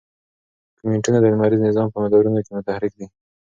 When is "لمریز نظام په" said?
1.33-1.97